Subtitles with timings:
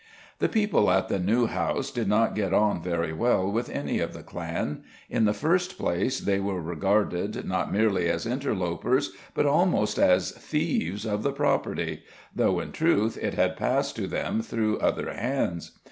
[0.39, 4.13] The people at the New House did not get on very well with any of
[4.15, 4.81] the clan.
[5.11, 11.05] In the first place, they were regarded not merely as interlopers, but almost as thieves
[11.05, 12.01] of the property
[12.35, 15.73] though in truth it had passed to them through other hands.